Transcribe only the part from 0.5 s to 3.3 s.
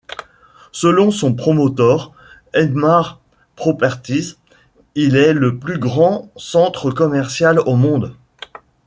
Selon son promoteur, Emaar